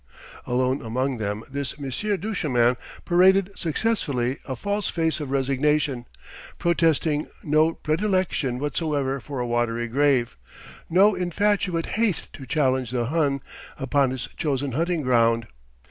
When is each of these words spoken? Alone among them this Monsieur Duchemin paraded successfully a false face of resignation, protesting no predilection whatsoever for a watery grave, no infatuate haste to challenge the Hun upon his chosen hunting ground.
Alone 0.47 0.81
among 0.81 1.17
them 1.19 1.43
this 1.47 1.77
Monsieur 1.77 2.17
Duchemin 2.17 2.75
paraded 3.05 3.51
successfully 3.55 4.39
a 4.47 4.55
false 4.55 4.89
face 4.89 5.19
of 5.19 5.29
resignation, 5.29 6.07
protesting 6.57 7.27
no 7.43 7.75
predilection 7.75 8.57
whatsoever 8.57 9.19
for 9.19 9.39
a 9.39 9.45
watery 9.45 9.87
grave, 9.87 10.35
no 10.89 11.13
infatuate 11.13 11.85
haste 12.01 12.33
to 12.33 12.47
challenge 12.47 12.89
the 12.89 13.05
Hun 13.13 13.41
upon 13.77 14.09
his 14.09 14.27
chosen 14.37 14.71
hunting 14.71 15.03
ground. 15.03 15.45